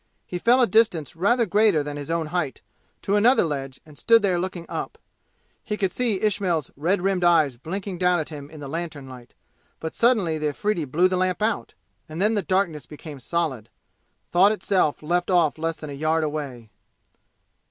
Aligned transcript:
He 0.25 0.39
fell 0.39 0.59
a 0.63 0.65
distance 0.65 1.15
rather 1.15 1.45
greater 1.45 1.83
than 1.83 1.95
his 1.95 2.09
own 2.09 2.25
height, 2.33 2.61
to 3.03 3.15
another 3.17 3.43
ledge 3.45 3.79
and 3.85 3.99
stood 3.99 4.23
there 4.23 4.39
looking 4.39 4.65
up. 4.67 4.97
He 5.63 5.77
could 5.77 5.91
see 5.91 6.19
Ismail's 6.19 6.71
red 6.75 7.03
rimmed 7.03 7.23
eyes 7.23 7.55
blinking 7.55 7.99
down 7.99 8.17
at 8.19 8.29
him 8.29 8.49
in 8.49 8.61
the 8.61 8.67
lantern 8.67 9.07
light, 9.07 9.35
but 9.79 9.93
suddenly 9.93 10.39
the 10.39 10.47
Afridi 10.49 10.85
blew 10.85 11.07
the 11.07 11.17
lamp 11.17 11.43
out, 11.43 11.75
and 12.09 12.19
then 12.19 12.33
the 12.33 12.41
darkness 12.41 12.87
became 12.87 13.19
solid. 13.19 13.69
Thought 14.31 14.51
itself 14.53 15.03
left 15.03 15.29
off 15.29 15.59
less 15.59 15.77
than 15.77 15.91
a 15.91 15.93
yard 15.93 16.23
away. 16.23 16.71